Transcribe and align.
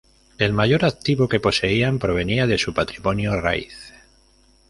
El 0.39 0.51
mayor 0.51 0.83
activo 0.83 1.29
que 1.29 1.39
poseían 1.39 1.99
provenía 1.99 2.47
de 2.47 2.57
su 2.57 2.73
patrimonio 2.73 3.39
raíz. 3.39 3.93